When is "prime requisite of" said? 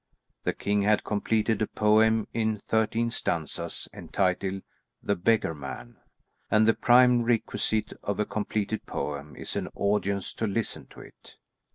6.73-8.19